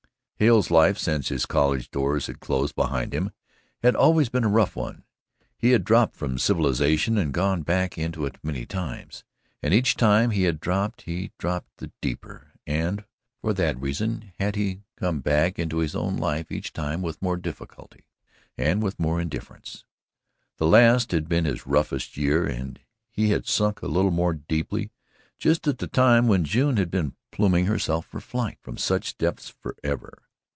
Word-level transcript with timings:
Hale's 0.43 0.71
life, 0.71 0.97
since 0.97 1.29
his 1.29 1.45
college 1.45 1.91
doors 1.91 2.25
had 2.25 2.39
closed 2.39 2.73
behind 2.75 3.13
him, 3.13 3.29
had 3.83 3.95
always 3.95 4.27
been 4.27 4.43
a 4.43 4.47
rough 4.49 4.75
one. 4.75 5.03
He 5.55 5.69
had 5.69 5.83
dropped 5.83 6.15
from 6.15 6.39
civilization 6.39 7.15
and 7.19 7.27
had 7.27 7.33
gone 7.33 7.61
back 7.61 7.95
into 7.95 8.25
it 8.25 8.39
many 8.43 8.65
times. 8.65 9.23
And 9.61 9.71
each 9.71 9.95
time 9.95 10.31
he 10.31 10.45
had 10.45 10.59
dropped, 10.59 11.03
he 11.03 11.31
dropped 11.37 11.77
the 11.77 11.91
deeper, 12.01 12.53
and 12.65 13.05
for 13.39 13.53
that 13.53 13.79
reason 13.79 14.31
had 14.39 14.57
come 14.97 15.19
back 15.19 15.59
into 15.59 15.77
his 15.77 15.95
own 15.95 16.17
life 16.17 16.51
each 16.51 16.73
time 16.73 17.03
with 17.03 17.21
more 17.21 17.37
difficulty 17.37 18.07
and 18.57 18.81
with 18.81 18.99
more 18.99 19.21
indifference. 19.21 19.85
The 20.57 20.65
last 20.65 21.11
had 21.11 21.29
been 21.29 21.45
his 21.45 21.67
roughest 21.67 22.17
year 22.17 22.47
and 22.47 22.79
he 23.11 23.29
had 23.29 23.45
sunk 23.47 23.83
a 23.83 23.87
little 23.87 24.09
more 24.09 24.33
deeply 24.33 24.91
just 25.37 25.67
at 25.67 25.77
the 25.77 25.85
time 25.85 26.27
when 26.27 26.45
June 26.45 26.77
had 26.77 26.89
been 26.89 27.15
pluming 27.31 27.67
herself 27.67 28.07
for 28.07 28.19
flight 28.19 28.57
from 28.59 28.75
such 28.77 29.19
depths 29.19 29.47
forever. 29.49 30.17